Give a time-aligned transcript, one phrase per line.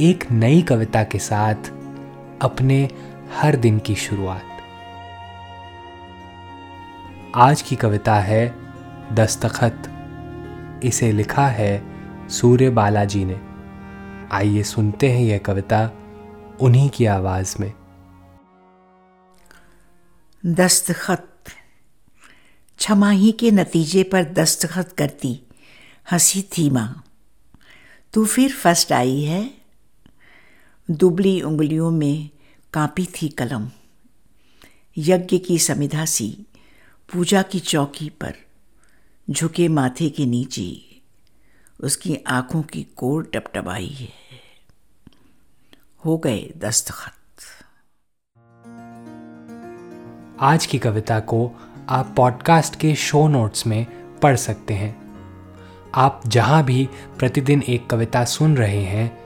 [0.00, 1.54] एक नई कविता के साथ
[2.42, 2.90] अपने
[3.34, 4.42] हर दिन की शुरुआत।
[7.34, 8.54] आज की कविता है
[9.14, 9.82] दस्तखत।
[10.84, 11.84] इसे लिखा है
[12.28, 13.40] सूर्य बालाजी ने।
[14.36, 15.90] आइए सुनते हैं यह कविता
[16.60, 17.72] उन्हीं की आवाज़ में।
[20.46, 21.28] दस्तखत।
[22.78, 25.46] छमाही के नतीजे पर दस्तखत करती।
[26.12, 27.04] हँसी थी माँ।
[28.12, 29.55] तू फिर फ़र्स्ट आई है?
[30.90, 32.30] दुबली उंगलियों में
[32.72, 33.70] कांपी थी कलम।
[34.96, 36.46] यज्ञ की समिधा सी,
[37.12, 38.34] पूजा की चौकी पर
[39.30, 41.00] झुके माथे के नीचे
[41.80, 44.08] उसकी आँखों की कोर टपटबाई है।
[46.04, 47.12] हो गए दस्तखत।
[50.40, 51.52] आज की कविता को
[51.88, 53.86] आप पॉडकास्ट के शो नोट्स में
[54.18, 55.06] पढ़ सकते हैं।
[55.94, 59.25] आप जहाँ भी प्रतिदिन एक कविता सुन रहे हैं